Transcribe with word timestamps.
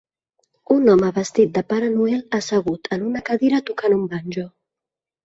Un 0.75 0.87
home 0.93 1.11
vestit 1.17 1.51
de 1.57 1.61
Pare 1.73 1.89
Noel 1.97 2.23
assegut 2.37 2.89
en 2.97 3.05
una 3.11 3.21
cadira 3.29 3.61
tocant 3.69 3.97
un 3.99 4.09
banjo. 4.15 4.47